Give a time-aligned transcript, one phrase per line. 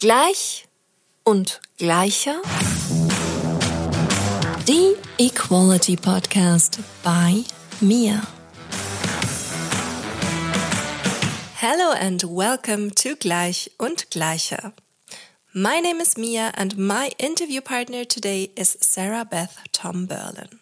[0.00, 0.66] Gleich
[1.24, 2.40] und gleicher.
[4.64, 7.44] The Equality Podcast by
[7.82, 8.26] Mia.
[11.56, 14.72] Hello and welcome to Gleich und Gleicher.
[15.52, 20.60] My name is Mia and my interview partner today is Sarah Beth Tom Berlin.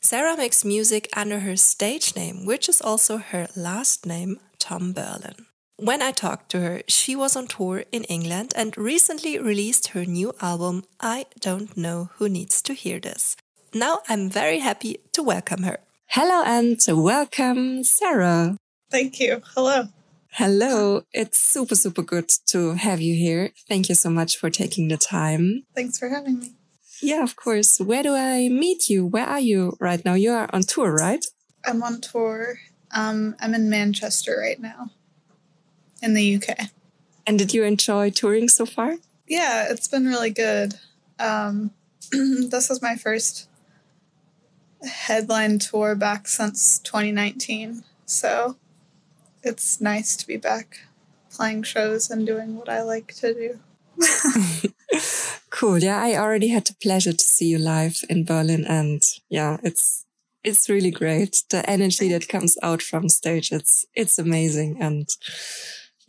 [0.00, 5.46] Sarah makes music under her stage name, which is also her last name, Tom Berlin.
[5.80, 10.04] When I talked to her, she was on tour in England and recently released her
[10.04, 13.34] new album, I Don't Know Who Needs to Hear This.
[13.72, 15.78] Now I'm very happy to welcome her.
[16.08, 18.58] Hello and welcome, Sarah.
[18.90, 19.40] Thank you.
[19.54, 19.84] Hello.
[20.32, 21.04] Hello.
[21.14, 23.52] It's super, super good to have you here.
[23.66, 25.62] Thank you so much for taking the time.
[25.74, 26.56] Thanks for having me.
[27.00, 27.80] Yeah, of course.
[27.80, 29.06] Where do I meet you?
[29.06, 30.12] Where are you right now?
[30.12, 31.24] You are on tour, right?
[31.64, 32.58] I'm on tour.
[32.90, 34.90] Um, I'm in Manchester right now
[36.02, 36.70] in the UK.
[37.26, 38.96] And did you enjoy touring so far?
[39.28, 40.74] Yeah, it's been really good.
[41.18, 41.70] Um,
[42.10, 43.48] this is my first
[44.82, 47.84] headline tour back since 2019.
[48.06, 48.56] So
[49.42, 50.80] it's nice to be back
[51.30, 53.60] playing shows and doing what I like to do.
[55.50, 55.78] cool.
[55.78, 60.06] Yeah, I already had the pleasure to see you live in Berlin and yeah, it's
[60.42, 61.42] it's really great.
[61.50, 65.08] The energy that comes out from stage, it's it's amazing and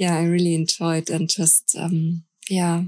[0.02, 2.82] yeah, I really enjoyed and just, um, yeah,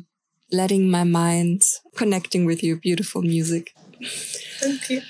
[0.51, 1.61] letting my mind
[1.95, 3.75] connecting with your beautiful music.
[4.59, 5.01] Thank you.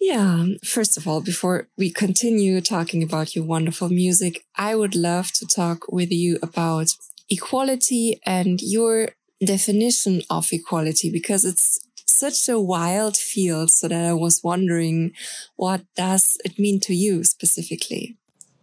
[0.00, 0.44] Yeah.
[0.64, 5.46] First of all, before we continue talking about your wonderful music, I would love to
[5.48, 6.90] talk with you about
[7.28, 9.08] equality and your
[9.44, 13.70] definition of equality because it's such a wild field.
[13.70, 15.12] So that I was wondering,
[15.56, 18.16] what does it mean to you specifically?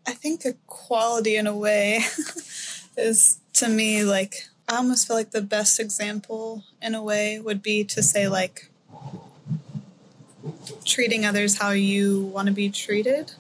[0.08, 2.00] I think equality in a way
[2.98, 7.62] is to me like I almost feel like the best example in a way would
[7.62, 8.70] be to say like
[10.86, 13.34] treating others how you want to be treated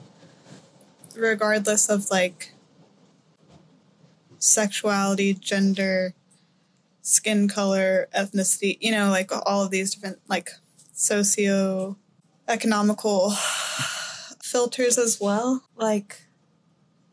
[1.16, 2.52] regardless of like
[4.40, 6.13] sexuality, gender,
[7.01, 10.51] skin color, ethnicity, you know, like all of these different like
[10.94, 11.97] socio
[12.47, 13.31] economical
[14.44, 15.63] filters as well.
[15.75, 16.25] Like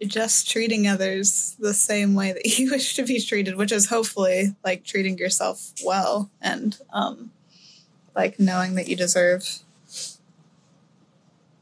[0.07, 4.55] just treating others the same way that you wish to be treated, which is hopefully
[4.65, 7.31] like treating yourself well and um,
[8.15, 9.61] like knowing that you deserve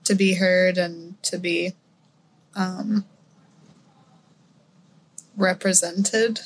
[0.05, 1.73] to be heard and to be
[2.55, 3.05] um,
[5.37, 6.41] represented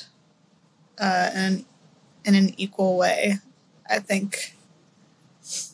[0.99, 1.65] uh, in,
[2.23, 3.35] in an equal way.
[3.89, 4.55] I think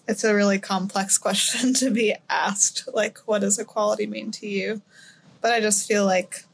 [0.08, 2.88] it's a really complex question to be asked.
[2.94, 4.82] Like, what does equality mean to you?
[5.42, 6.46] But I just feel like,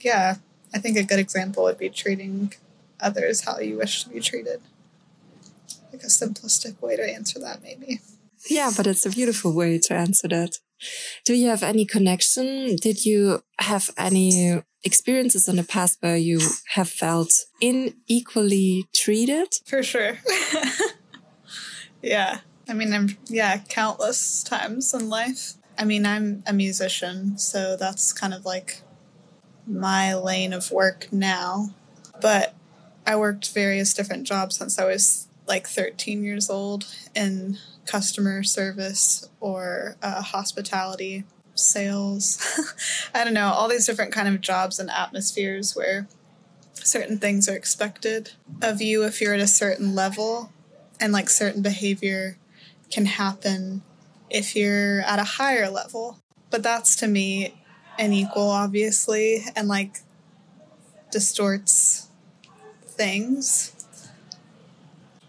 [0.00, 0.36] yeah,
[0.74, 2.52] I think a good example would be treating
[3.00, 4.60] others how you wish to be treated.
[5.92, 8.00] Like a simplistic way to answer that, maybe.
[8.48, 10.58] Yeah, but it's a beautiful way to answer that.
[11.24, 12.76] Do you have any connection?
[12.76, 16.40] Did you have any experiences in the past where you
[16.74, 19.48] have felt unequally treated?
[19.66, 20.18] For sure.
[22.02, 22.40] yeah.
[22.68, 25.54] I mean, I'm, yeah, countless times in life.
[25.78, 28.82] I mean, I'm a musician, so that's kind of like
[29.66, 31.70] my lane of work now.
[32.20, 32.54] But
[33.06, 39.28] I worked various different jobs since I was like 13 years old in customer service
[39.40, 41.24] or uh, hospitality,
[41.54, 42.74] sales.
[43.14, 46.08] I don't know, all these different kind of jobs and atmospheres where
[46.74, 50.52] certain things are expected of you if you're at a certain level
[51.00, 52.36] and like certain behavior
[52.90, 53.82] can happen
[54.30, 56.18] if you're at a higher level.
[56.50, 57.54] But that's to me
[57.98, 60.00] an equal, obviously, and like
[61.10, 62.08] distorts
[62.86, 63.74] things.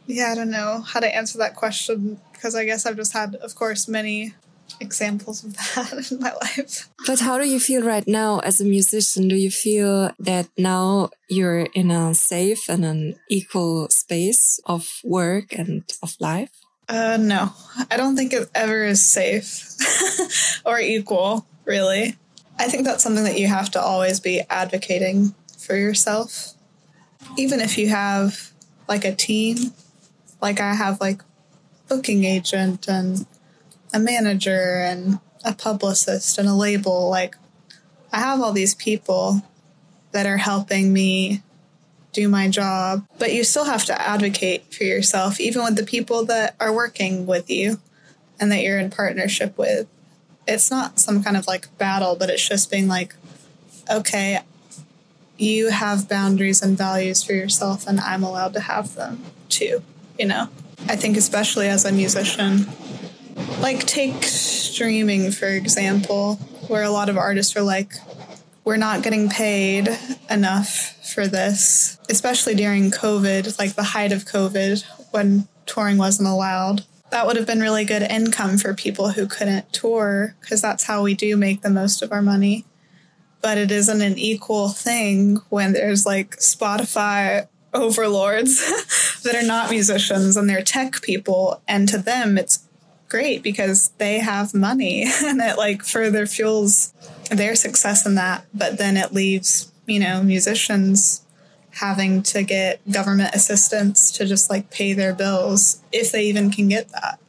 [0.07, 3.35] Yeah, I don't know how to answer that question because I guess I've just had,
[3.35, 4.33] of course, many
[4.79, 6.89] examples of that in my life.
[7.05, 9.27] But how do you feel right now as a musician?
[9.27, 15.53] Do you feel that now you're in a safe and an equal space of work
[15.53, 16.51] and of life?
[16.89, 17.53] Uh, no,
[17.91, 19.75] I don't think it ever is safe
[20.65, 22.18] or equal, really.
[22.57, 26.56] I think that's something that you have to always be advocating for yourself.
[27.38, 28.51] Even if you have
[28.88, 29.71] like a team,
[30.41, 31.21] like I have like
[31.88, 33.27] booking agent and
[33.94, 37.36] a manager and a publicist and a label, like
[38.12, 39.44] I have all these people
[40.12, 41.44] that are helping me
[42.11, 46.25] do my job, but you still have to advocate for yourself, even with the people
[46.25, 47.79] that are working with you
[48.39, 49.88] and that you're in partnership with.
[50.47, 53.15] It's not some kind of like battle, but it's just being like,
[53.91, 54.39] okay,
[55.38, 59.83] you have boundaries and values for yourself, and I'm allowed to have them too,
[60.17, 60.50] you know?
[60.88, 62.67] I think, especially as a musician,
[63.62, 66.35] like take streaming, for example,
[66.67, 67.94] where a lot of artists are like,
[68.63, 69.89] we're not getting paid
[70.29, 76.85] enough for this, especially during COVID, like the height of COVID when touring wasn't allowed.
[77.11, 81.01] That would have been really good income for people who couldn't tour because that's how
[81.01, 82.65] we do make the most of our money
[83.41, 90.35] but it isn't an equal thing when there's like Spotify overlords that are not musicians
[90.35, 91.62] and they're tech people.
[91.67, 92.67] And to them, it's
[93.07, 96.94] great because they have money and it like further fuels
[97.29, 98.45] their success in that.
[98.53, 101.21] But then it leaves, you know, musicians
[101.71, 106.67] having to get government assistance to just like pay their bills if they even can
[106.67, 107.19] get that.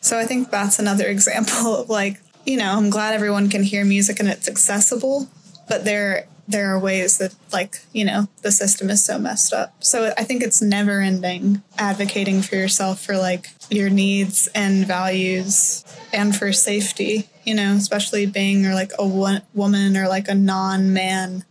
[0.00, 3.84] So I think that's another example of like you know, I'm glad everyone can hear
[3.84, 5.28] music and it's accessible,
[5.68, 9.74] but there there are ways that like, you know, the system is so messed up.
[9.82, 15.84] So I think it's never ending advocating for yourself for like your needs and values
[16.12, 20.34] and for safety, you know, especially being or like a wo- woman or like a
[20.34, 21.44] non-man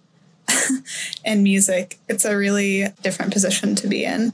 [1.25, 2.00] in music.
[2.07, 4.34] It's a really different position to be in,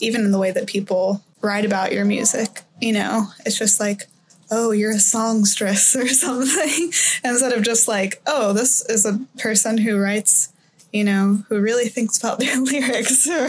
[0.00, 2.62] even in the way that people write about your music.
[2.80, 4.06] You know, it's just like,
[4.50, 6.92] oh, you're a songstress or something,
[7.24, 10.52] instead of just like, oh, this is a person who writes,
[10.92, 13.28] you know, who really thinks about their lyrics.
[13.28, 13.48] Or,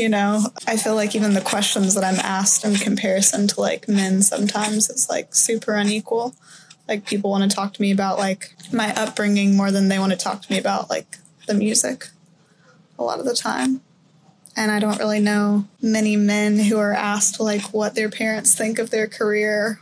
[0.00, 3.88] you know, I feel like even the questions that I'm asked in comparison to like
[3.88, 6.34] men sometimes it's like super unequal.
[6.88, 10.12] Like people want to talk to me about like my upbringing more than they want
[10.12, 12.08] to talk to me about like the music
[12.98, 13.80] a lot of the time
[14.56, 18.78] and I don't really know many men who are asked like what their parents think
[18.78, 19.80] of their career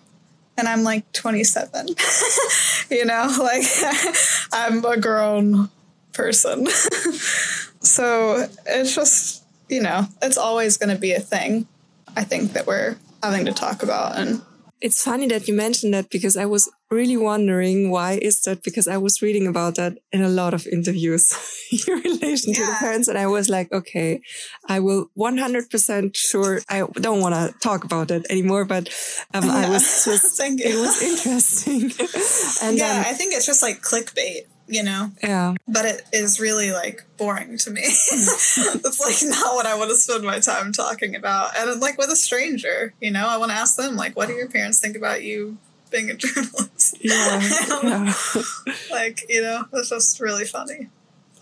[0.56, 1.88] and I'm like 27.
[2.90, 3.64] you know, like
[4.52, 5.70] I'm a grown
[6.12, 6.66] person.
[7.80, 11.66] so it's just, you know, it's always going to be a thing.
[12.16, 14.42] I think that we're having to talk about and
[14.82, 18.86] it's funny that you mentioned that because I was really wondering why is that because
[18.86, 21.32] I was reading about that in a lot of interviews
[21.88, 22.58] in relation yeah.
[22.58, 24.20] to the parents and I was like okay
[24.68, 28.88] I will 100% sure I don't want to talk about it anymore but
[29.34, 29.66] um, yeah.
[29.66, 31.82] I was just thinking it was interesting
[32.62, 35.10] and yeah um, I think it's just like clickbait you know?
[35.22, 35.54] Yeah.
[35.68, 37.82] But it is really like boring to me.
[37.84, 41.56] it's like not what I want to spend my time talking about.
[41.56, 44.34] And like with a stranger, you know, I want to ask them, like, what do
[44.34, 45.58] your parents think about you
[45.92, 46.96] being a journalist?
[47.00, 47.40] Yeah.
[47.82, 48.14] Um, yeah.
[48.90, 50.88] like, you know, it's just really funny.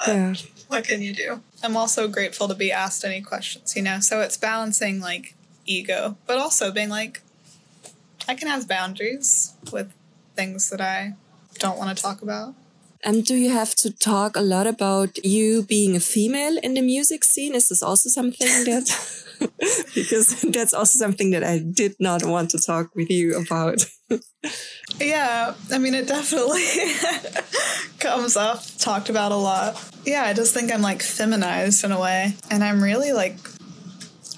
[0.06, 0.34] Uh, yeah.
[0.68, 1.40] What can you do?
[1.62, 4.00] I'm also grateful to be asked any questions, you know?
[4.00, 5.34] So it's balancing like
[5.66, 7.22] ego, but also being like,
[8.28, 9.92] I can have boundaries with
[10.36, 11.14] things that I
[11.58, 12.54] don't want to talk about.
[13.02, 16.82] And do you have to talk a lot about you being a female in the
[16.82, 17.54] music scene?
[17.54, 18.86] Is this also something that,
[19.94, 23.86] because that's also something that I did not want to talk with you about.
[25.00, 26.66] yeah, I mean, it definitely
[27.98, 29.82] comes up, talked about a lot.
[30.04, 32.34] Yeah, I just think I'm like feminized in a way.
[32.50, 33.38] And I'm really like,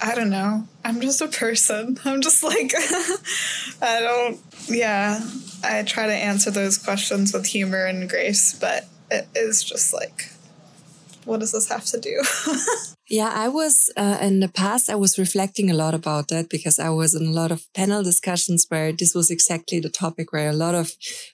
[0.01, 0.67] I don't know.
[0.85, 1.99] I'm just a person.
[2.05, 2.73] I'm just like,
[3.81, 4.39] I don't,
[4.69, 5.19] yeah.
[5.63, 10.29] I try to answer those questions with humor and grace, but it is just like,
[11.25, 12.21] what does this have to do?
[13.09, 16.79] yeah, I was uh, in the past, I was reflecting a lot about that because
[16.79, 20.49] I was in a lot of panel discussions where this was exactly the topic where
[20.49, 20.91] a lot of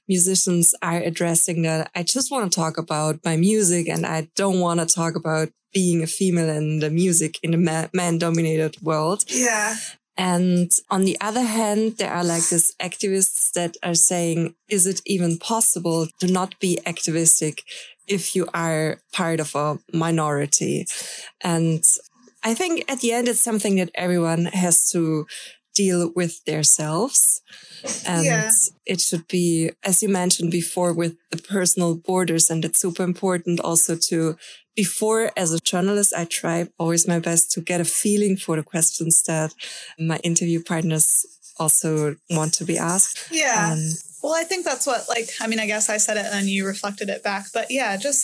[0.07, 1.89] musicians are addressing that.
[1.95, 5.49] I just want to talk about my music and I don't want to talk about
[5.73, 9.23] being a female in the music in the man dominated world.
[9.27, 9.75] Yeah.
[10.19, 15.01] And on the other hand, there are like these activists that are saying, is it
[15.05, 17.63] even possible to not be activistic
[18.05, 20.85] if you are part of a minority?
[21.39, 21.85] And
[22.43, 25.25] I think at the end, it's something that everyone has to
[25.79, 27.41] deal with themselves.
[28.05, 28.49] And yeah.
[28.85, 32.49] it should be, as you mentioned before, with the personal borders.
[32.49, 34.35] And it's super important also to
[34.75, 38.63] before as a journalist, I try always my best to get a feeling for the
[38.63, 39.53] questions that
[39.97, 41.25] my interview partners
[41.57, 43.17] also want to be asked.
[43.31, 43.71] Yeah.
[43.71, 43.79] Um,
[44.23, 46.47] well, I think that's what, like, I mean, I guess I said it and then
[46.47, 48.23] you reflected it back, but yeah, just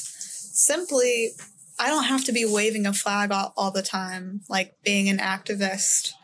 [0.72, 1.32] simply,
[1.80, 5.20] I don't have to be waving a flag all, all the time, like being an
[5.20, 6.15] activist.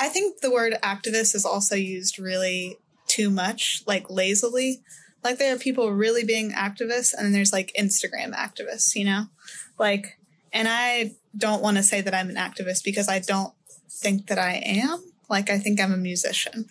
[0.00, 4.82] I think the word activist is also used really too much, like lazily.
[5.22, 9.26] Like there are people really being activists, and then there's like Instagram activists, you know?
[9.78, 10.18] Like,
[10.52, 13.52] and I don't want to say that I'm an activist because I don't
[13.88, 15.12] think that I am.
[15.28, 16.66] Like, I think I'm a musician.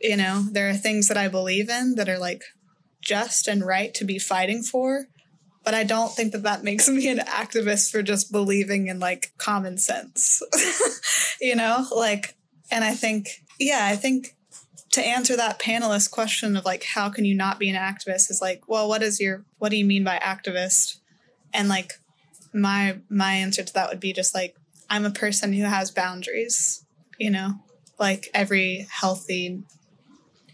[0.00, 2.42] You know, there are things that I believe in that are like
[3.00, 5.06] just and right to be fighting for,
[5.64, 9.32] but I don't think that that makes me an activist for just believing in like
[9.36, 10.42] common sense.
[11.40, 12.35] you know, like,
[12.70, 14.34] and I think, yeah, I think
[14.92, 18.40] to answer that panelist question of like, how can you not be an activist is
[18.40, 20.98] like, well, what is your, what do you mean by activist?
[21.52, 21.94] And like,
[22.52, 24.56] my, my answer to that would be just like,
[24.88, 26.84] I'm a person who has boundaries,
[27.18, 27.54] you know,
[27.98, 29.62] like every healthy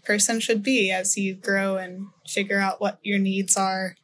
[0.03, 3.95] person should be as you grow and figure out what your needs are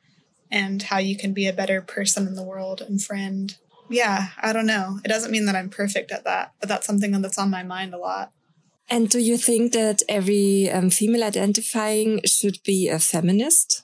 [0.52, 3.58] and how you can be a better person in the world and friend.
[3.90, 5.00] Yeah, I don't know.
[5.04, 7.94] It doesn't mean that I'm perfect at that, but that's something that's on my mind
[7.94, 8.32] a lot.
[8.90, 13.84] And do you think that every um, female identifying should be a feminist?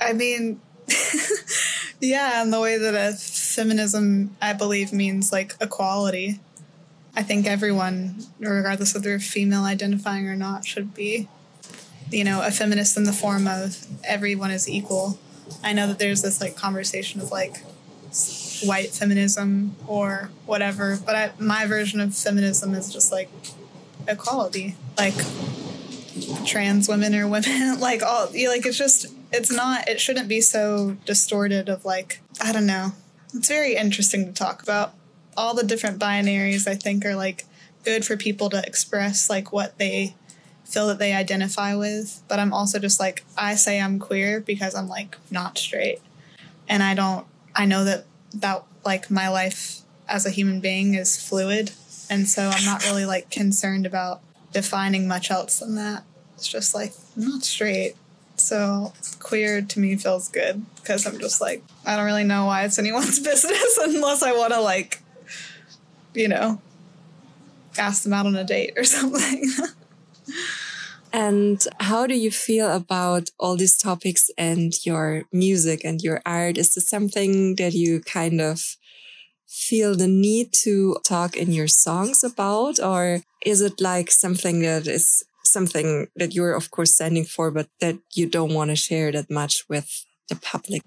[0.00, 0.60] I mean,
[2.00, 6.40] yeah, in the way that a feminism, I believe, means like equality.
[7.16, 11.28] I think everyone, regardless of their female identifying or not, should be
[12.10, 15.18] you know, a feminist in the form of everyone is equal.
[15.62, 17.62] I know that there's this like conversation of like
[18.64, 23.28] white feminism or whatever, but I, my version of feminism is just like
[24.06, 25.14] equality, like
[26.46, 30.40] trans women or women, like all, you like it's just it's not it shouldn't be
[30.40, 32.92] so distorted of like I don't know.
[33.34, 34.94] It's very interesting to talk about.
[35.36, 37.44] All the different binaries I think are like
[37.84, 40.14] good for people to express like what they
[40.64, 42.22] feel that they identify with.
[42.28, 46.00] But I'm also just like, I say I'm queer because I'm like not straight.
[46.68, 51.20] And I don't, I know that that like my life as a human being is
[51.20, 51.72] fluid.
[52.10, 54.20] And so I'm not really like concerned about
[54.52, 56.04] defining much else than that.
[56.34, 57.94] It's just like, I'm not straight.
[58.36, 62.64] So queer to me feels good because I'm just like, I don't really know why
[62.64, 65.00] it's anyone's business unless I want to like,
[66.14, 66.60] you know,
[67.78, 69.50] ask them out on a date or something.
[71.14, 76.58] And how do you feel about all these topics and your music and your art?
[76.58, 78.60] Is this something that you kind of
[79.46, 82.80] feel the need to talk in your songs about?
[82.82, 87.68] Or is it like something that is something that you're, of course, standing for, but
[87.78, 90.82] that you don't want to share that much with the public?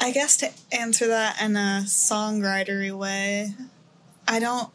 [0.00, 3.52] I guess to answer that in a songwritery way,
[4.26, 4.70] I don't,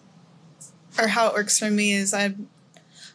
[0.99, 2.35] or how it works for me is I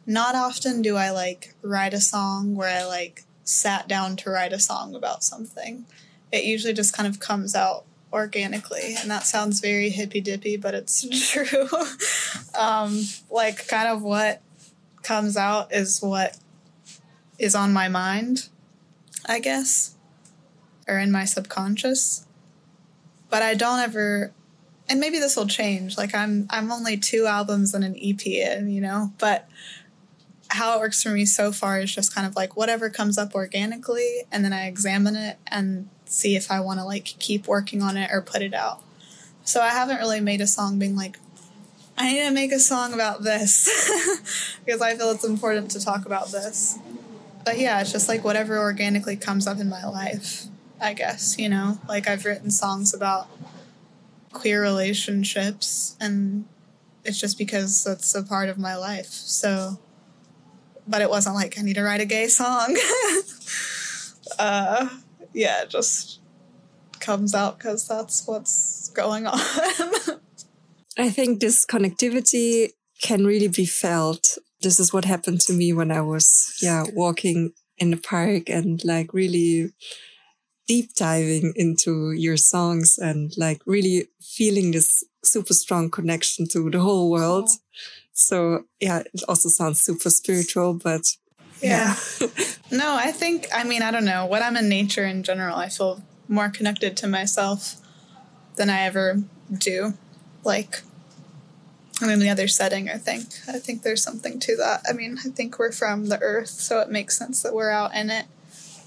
[0.07, 4.53] not often do I like write a song where I like sat down to write
[4.53, 5.87] a song about something.
[6.33, 10.75] It usually just kind of comes out organically, and that sounds very hippy dippy, but
[10.75, 11.69] it's true.
[12.59, 14.41] um, like, kind of what
[15.03, 16.37] comes out is what
[17.39, 18.49] is on my mind,
[19.27, 19.95] I guess,
[20.89, 22.27] or in my subconscious.
[23.31, 24.33] But I don't ever
[24.89, 25.97] and maybe this will change.
[25.97, 29.49] Like I'm I'm only two albums and an EP in, you know, but
[30.55, 33.35] how it works for me so far is just kind of like whatever comes up
[33.35, 37.83] organically and then I examine it and see if I want to like keep working
[37.83, 38.81] on it or put it out.
[39.43, 41.19] So I haven't really made a song being like
[41.99, 43.69] I need to make a song about this
[44.65, 46.79] because I feel it's important to talk about this.
[47.45, 50.45] But yeah, it's just like whatever organically comes up in my life,
[50.81, 51.79] I guess, you know?
[51.89, 53.29] Like I've written songs about
[54.33, 56.47] queer relationships and
[57.05, 59.07] it's just because that's a part of my life.
[59.11, 59.79] So
[60.87, 62.77] but it wasn't like I need to write a gay song.
[64.39, 64.89] uh,
[65.33, 66.21] yeah, it just
[67.01, 69.39] comes out because that's what's going on.
[70.99, 72.71] I think this connectivity
[73.03, 74.39] can really be felt.
[74.63, 78.83] This is what happened to me when I was, yeah, walking in the park and
[78.85, 79.73] like really
[80.67, 86.81] deep diving into your songs and like really feeling this super strong connection to the
[86.81, 87.49] whole world.
[87.51, 87.57] Oh.
[88.15, 91.17] So yeah, it also sounds super spiritual, but
[91.61, 91.97] yeah.
[92.21, 92.29] yeah.
[92.71, 94.25] no, I think, I mean, I don't know.
[94.27, 97.77] When I'm in nature in general, I feel more connected to myself
[98.57, 99.95] than I ever do.
[100.45, 100.83] Like,
[102.01, 103.27] in any other setting, I think.
[103.49, 104.83] I think there's something to that.
[104.89, 107.95] I mean, I think we're from the earth, so it makes sense that we're out
[107.95, 108.27] in it,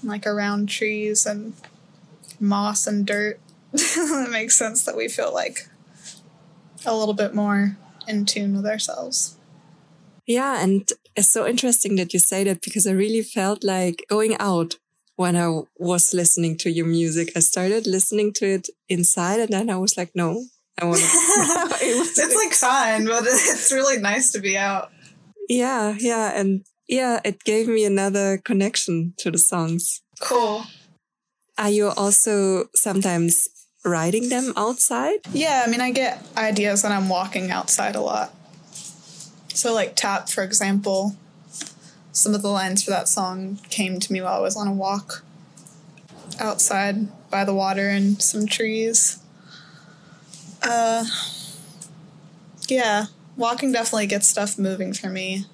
[0.02, 1.54] like around trees and
[2.40, 3.40] moss and dirt.
[3.72, 5.68] it makes sense that we feel like
[6.86, 7.76] a little bit more
[8.08, 9.36] in tune with ourselves.
[10.26, 14.36] Yeah, and it's so interesting that you say that because I really felt like going
[14.38, 14.76] out
[15.18, 17.32] when I was listening to your music.
[17.34, 20.44] I started listening to it inside and then I was like, no,
[20.80, 21.06] I want to.
[21.82, 24.92] it's like fun, but it's really nice to be out.
[25.48, 26.38] Yeah, yeah.
[26.38, 30.02] And yeah, it gave me another connection to the songs.
[30.20, 30.64] Cool.
[31.58, 33.48] Are you also sometimes
[33.84, 35.18] writing them outside?
[35.32, 38.34] Yeah, I mean, I get ideas when I'm walking outside a lot.
[39.54, 41.16] So, like Tap, for example,
[42.12, 44.72] some of the lines for that song came to me while I was on a
[44.72, 45.24] walk.
[46.40, 49.18] outside by the water and some trees.
[50.62, 51.04] Uh,
[52.68, 53.06] yeah,
[53.36, 55.46] walking definitely gets stuff moving for me,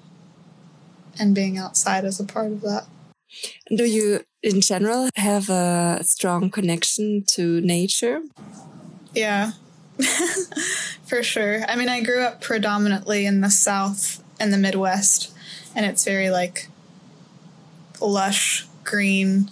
[1.19, 2.85] and being outside is a part of that.
[3.75, 8.21] Do you, in general, have a strong connection to nature?
[9.13, 9.53] Yeah,
[11.03, 11.65] for sure.
[11.67, 15.35] I mean, I grew up predominantly in the South and the Midwest,
[15.75, 16.67] and it's very like
[17.99, 19.49] lush green.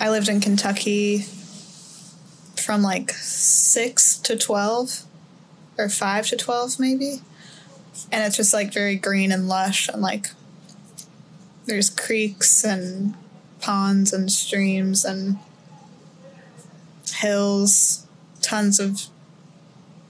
[0.00, 1.26] I lived in Kentucky
[2.56, 5.02] from like six to 12
[5.78, 7.20] or five to 12, maybe.
[8.10, 10.28] And it's just like very green and lush, and like
[11.66, 13.14] there's creeks and
[13.60, 15.38] ponds and streams and
[17.12, 18.06] hills,
[18.42, 19.02] tons of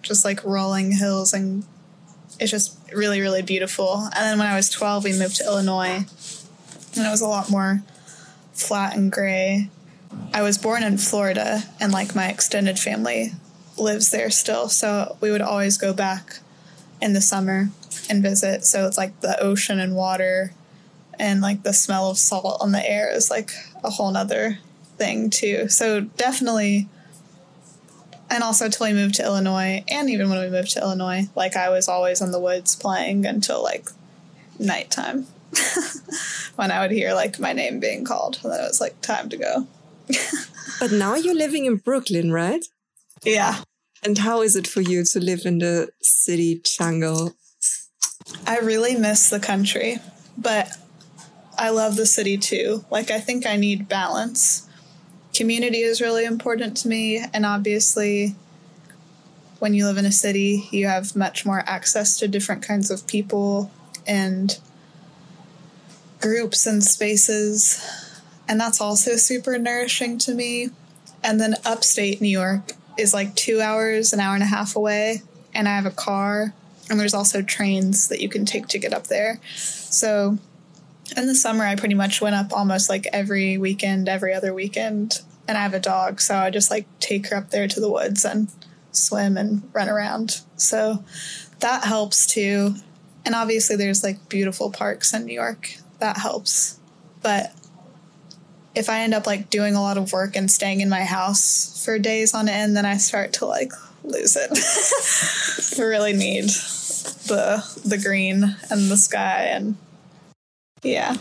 [0.03, 1.65] just like rolling hills and
[2.39, 4.09] it's just really really beautiful.
[4.15, 6.07] And then when I was 12 we moved to Illinois
[6.97, 7.83] and it was a lot more
[8.53, 9.69] flat and gray.
[10.33, 13.33] I was born in Florida and like my extended family
[13.77, 16.39] lives there still, so we would always go back
[17.01, 17.71] in the summer
[18.09, 18.65] and visit.
[18.65, 20.53] So it's like the ocean and water
[21.19, 23.51] and like the smell of salt on the air is like
[23.83, 24.59] a whole nother
[24.97, 25.69] thing too.
[25.69, 26.89] So definitely
[28.29, 31.57] and also until we moved to Illinois and even when we moved to Illinois, like
[31.57, 33.89] I was always in the woods playing until like
[34.59, 35.27] nighttime.
[36.57, 39.29] when I would hear like my name being called, and then it was like time
[39.29, 39.67] to go.
[40.81, 42.65] but now you're living in Brooklyn, right?
[43.25, 43.63] Yeah.
[44.03, 47.35] And how is it for you to live in the city jungle?
[48.47, 49.99] I really miss the country,
[50.37, 50.77] but
[51.59, 52.85] I love the city too.
[52.91, 54.69] Like, I think I need balance.
[55.35, 58.35] Community is really important to me, and obviously,
[59.59, 63.07] when you live in a city, you have much more access to different kinds of
[63.07, 63.71] people
[64.07, 64.59] and
[66.21, 67.81] groups and spaces.
[68.49, 70.71] And that's also super nourishing to me.
[71.23, 75.23] And then upstate New York is like two hours, an hour and a half away.
[75.55, 76.55] And I have a car.
[76.89, 79.41] And there's also trains that you can take to get up there.
[79.55, 80.39] So
[81.17, 85.21] in the summer, I pretty much went up almost like every weekend, every other weekend.
[85.49, 86.21] And I have a dog.
[86.21, 88.49] So I just like take her up there to the woods and
[88.91, 90.41] swim and run around.
[90.57, 91.05] So
[91.61, 92.75] that helps too.
[93.25, 96.79] And obviously, there's like beautiful parks in New York that helps.
[97.23, 97.53] But
[98.75, 101.83] if I end up like doing a lot of work and staying in my house
[101.85, 103.73] for days on end, then I start to like
[104.05, 105.79] lose it.
[105.79, 109.77] I really need the the green and the sky and
[110.83, 111.17] yeah.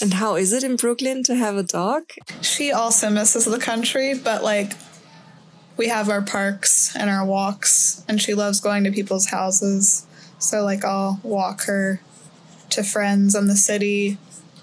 [0.00, 2.04] And how is it in Brooklyn to have a dog?
[2.40, 4.72] She also misses the country, but like
[5.76, 10.06] we have our parks and our walks and she loves going to people's houses.
[10.38, 12.00] So like I'll walk her
[12.70, 14.18] to friends in the city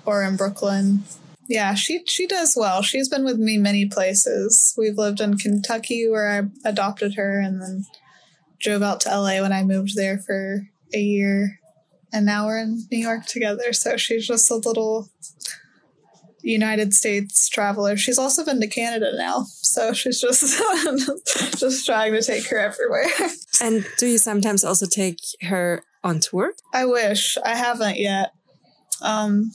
[0.06, 1.04] or in Brooklyn.
[1.48, 2.82] Yeah, she she does well.
[2.82, 4.74] She's been with me many places.
[4.78, 7.86] We've lived in Kentucky where I adopted her and then
[8.60, 11.61] drove out to LA when I moved there for a year.
[12.14, 13.74] And now we're in New York together.
[13.74, 15.10] So she's just a little
[16.44, 17.98] United States traveler.
[17.98, 20.42] She's also been to Canada now, so she's just
[21.60, 23.08] just trying to take her everywhere.
[23.62, 26.54] And do you sometimes also take her on tour?
[26.74, 27.38] I wish.
[27.46, 28.32] I haven't yet.
[29.02, 29.52] Um,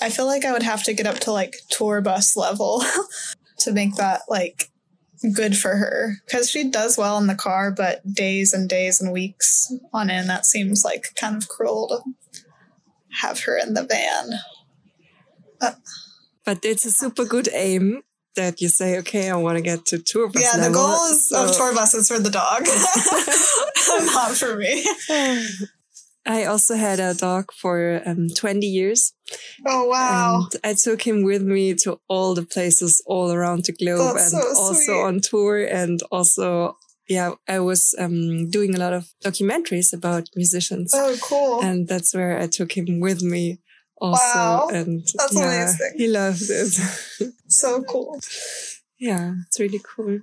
[0.00, 2.82] I feel like I would have to get up to like tour bus level
[3.58, 4.70] to make that like
[5.32, 9.12] good for her because she does well in the car, but days and days and
[9.12, 12.42] weeks on end, that seems like kind of cruel to
[13.20, 14.30] have her in the van.
[15.60, 15.72] Uh,
[16.44, 18.02] but it's a super good aim
[18.36, 20.42] that you say, okay, I want to get to tour bus.
[20.42, 21.44] Yeah, level, the goal is so.
[21.44, 22.62] of tour buses for the dog,
[24.14, 24.86] not for me.
[26.26, 29.12] I also had a dog for um, 20 years.
[29.66, 30.48] Oh, wow.
[30.52, 34.32] And I took him with me to all the places all around the globe That's
[34.32, 35.02] and so also sweet.
[35.02, 35.64] on tour.
[35.64, 36.76] And also,
[37.08, 40.92] yeah, I was um, doing a lot of documentaries about musicians.
[40.94, 41.62] Oh, cool.
[41.62, 43.60] And that's where I took him with me
[43.98, 44.22] also.
[44.34, 44.68] Wow.
[44.72, 45.92] And That's yeah, amazing.
[45.96, 47.32] He loved it.
[47.48, 48.20] so cool.
[48.98, 50.20] Yeah, it's really cool.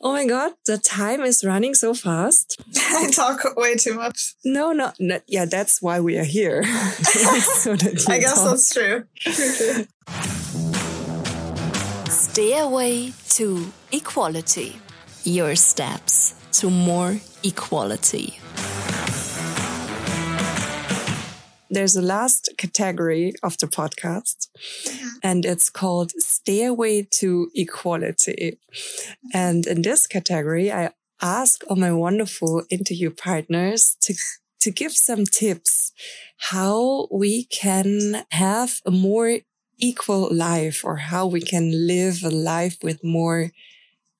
[0.00, 2.60] Oh my god, the time is running so fast.
[2.76, 4.34] I talk way too much.
[4.44, 6.62] No, no, no yeah, that's why we are here.
[7.02, 7.72] so
[8.08, 8.50] I guess talk.
[8.50, 9.06] that's true.
[12.08, 14.78] Stairway to equality.
[15.24, 18.38] Your steps to more equality
[21.70, 24.48] there's a last category of the podcast
[24.86, 25.08] mm-hmm.
[25.22, 26.12] and it's called
[26.48, 28.58] Stairway to Equality.
[29.34, 34.14] And in this category, I ask all my wonderful interview partners to,
[34.60, 35.92] to give some tips
[36.38, 39.40] how we can have a more
[39.76, 43.50] equal life or how we can live a life with more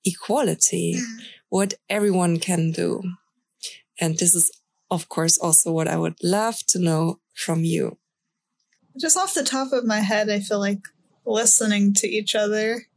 [0.05, 1.23] equality, mm.
[1.49, 3.01] what everyone can do.
[3.99, 4.51] And this is,
[4.91, 7.97] of course, also what I would love to know from you.
[9.01, 10.83] Just off the top of my head, I feel like
[11.25, 12.87] listening to each other,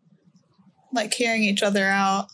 [0.93, 2.29] like hearing each other out,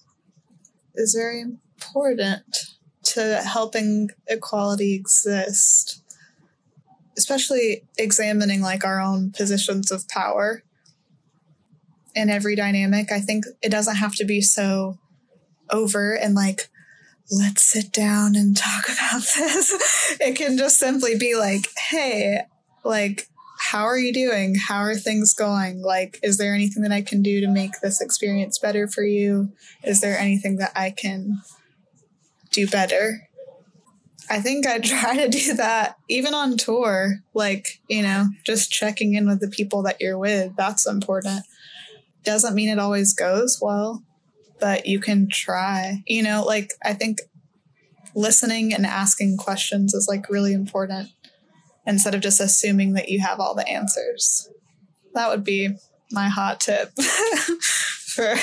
[0.94, 2.66] is very important
[3.02, 6.02] to helping equality exist
[7.18, 10.62] especially examining like our own positions of power
[12.14, 13.10] in every dynamic.
[13.10, 14.98] I think it doesn't have to be so
[15.68, 16.68] over and like,
[17.30, 20.16] let's sit down and talk about this.
[20.20, 22.42] it can just simply be like, hey,
[22.84, 23.28] like,
[23.70, 24.54] how are you doing?
[24.54, 25.82] How are things going?
[25.82, 29.52] Like, is there anything that I can do to make this experience better for you?
[29.84, 31.42] Is there anything that I can
[32.50, 33.28] do better?
[34.30, 37.18] I think I try to do that even on tour.
[37.34, 40.56] Like, you know, just checking in with the people that you're with.
[40.56, 41.44] That's important.
[42.24, 44.02] Doesn't mean it always goes well,
[44.60, 46.02] but you can try.
[46.06, 47.18] You know, like, I think
[48.14, 51.10] listening and asking questions is like really important
[51.88, 54.48] instead of just assuming that you have all the answers.
[55.14, 55.70] That would be
[56.12, 56.92] my hot tip
[58.14, 58.36] for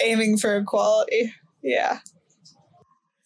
[0.00, 1.34] aiming for equality.
[1.62, 1.98] Yeah.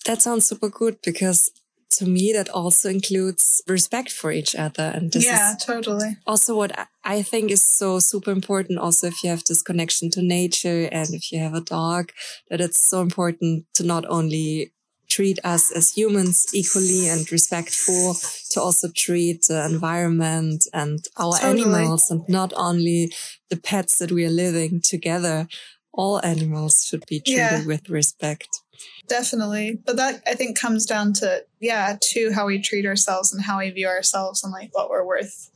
[0.06, 1.50] That sounds super good because
[1.92, 4.90] to me, that also includes respect for each other.
[4.94, 6.16] And this yeah, totally.
[6.26, 8.78] Also, what I think is so super important.
[8.78, 12.12] Also, if you have this connection to nature and if you have a dog,
[12.50, 14.72] that it's so important to not only
[15.16, 18.16] treat us as humans equally and respectful,
[18.50, 21.62] to also treat the environment and our totally.
[21.62, 23.10] animals and not only
[23.48, 25.48] the pets that we are living together.
[25.92, 27.66] All animals should be treated yeah.
[27.66, 28.48] with respect.
[29.08, 29.78] Definitely.
[29.86, 33.58] But that I think comes down to, yeah, to how we treat ourselves and how
[33.60, 35.50] we view ourselves and like what we're worth.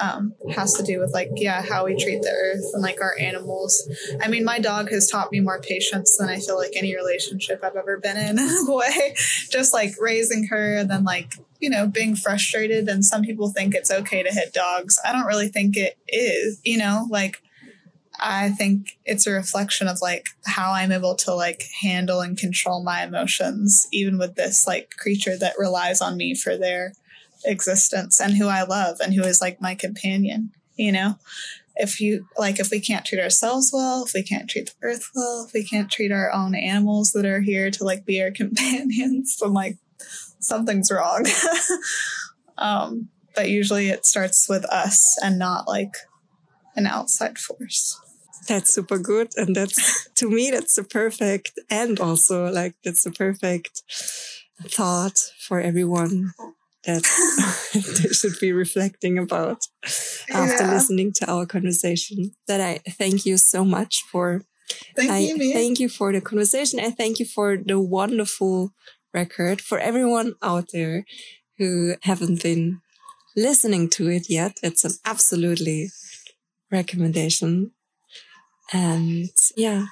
[0.00, 3.14] Um, has to do with like, yeah, how we treat the earth and like our
[3.18, 3.88] animals.
[4.22, 7.60] I mean, my dog has taught me more patience than I feel like any relationship
[7.62, 9.14] I've ever been in, in a way.
[9.50, 12.88] Just like raising her and then like, you know, being frustrated.
[12.88, 14.98] And some people think it's okay to hit dogs.
[15.04, 17.42] I don't really think it is, you know, like
[18.20, 22.82] I think it's a reflection of like how I'm able to like handle and control
[22.82, 26.92] my emotions, even with this like creature that relies on me for their
[27.44, 31.16] existence and who I love and who is like my companion, you know?
[31.76, 35.10] If you like, if we can't treat ourselves well, if we can't treat the earth
[35.14, 38.30] well, if we can't treat our own animals that are here to like be our
[38.42, 39.78] companions, then like
[40.40, 41.24] something's wrong.
[42.58, 45.94] um, but usually it starts with us and not like
[46.76, 47.98] an outside force
[48.50, 49.30] that's super good.
[49.36, 53.82] And that's, to me, that's the perfect, and also like, that's the perfect
[54.62, 56.32] thought for everyone
[56.84, 57.02] that
[57.74, 59.58] they should be reflecting about
[60.32, 60.72] after yeah.
[60.72, 62.32] listening to our conversation.
[62.46, 64.42] That I thank you so much for.
[64.96, 66.78] Thank I you, thank you for the conversation.
[66.80, 68.72] I thank you for the wonderful
[69.12, 71.04] record for everyone out there
[71.58, 72.80] who haven't been
[73.36, 74.58] listening to it yet.
[74.62, 75.90] It's an absolutely
[76.70, 77.72] recommendation.
[78.72, 79.86] And yeah.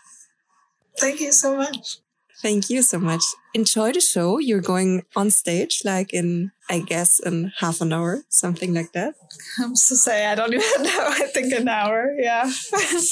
[0.99, 1.99] Thank you so much.
[2.41, 3.23] Thank you so much.
[3.53, 4.39] Enjoy the show.
[4.39, 9.15] You're going on stage like in, I guess, in half an hour, something like that.
[9.61, 11.07] I'm so say I don't even know.
[11.09, 12.15] I think an hour.
[12.17, 12.51] Yeah.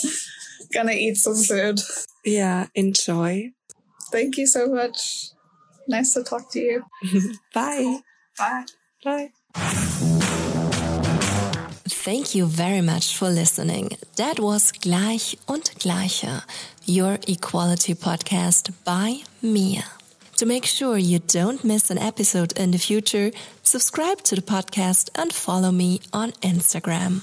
[0.73, 1.81] Gonna eat some food.
[2.25, 2.67] Yeah.
[2.75, 3.51] Enjoy.
[4.13, 5.31] Thank you so much.
[5.89, 6.85] Nice to talk to you.
[7.55, 8.01] Bye.
[8.39, 8.65] Bye.
[9.03, 9.83] Bye.
[12.07, 13.99] Thank you very much for listening.
[14.15, 16.45] That was Gleich und Gleicher,
[16.85, 19.83] your equality podcast by Mia.
[20.37, 23.33] To make sure you don't miss an episode in the future,
[23.65, 27.23] subscribe to the podcast and follow me on Instagram.